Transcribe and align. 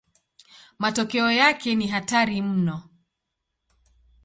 Matokeo 0.79 1.31
yake 1.31 1.75
ni 1.75 1.87
hatari 1.87 2.41
mno. 2.41 2.83